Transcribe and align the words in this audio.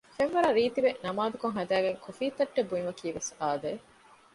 ފެންވަރާ 0.17 0.49
ރީތިވެ 0.57 0.89
ނަމާދުކޮށް 1.05 1.55
ހަދައިގެން 1.57 2.01
ކޮފީތައްޓެއް 2.05 2.69
ބުއިމަކީ 2.71 3.05
ވެސް 3.15 3.29
އާދައެއް 3.39 3.85